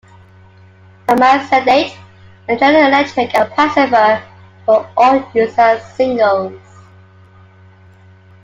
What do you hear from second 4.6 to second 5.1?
were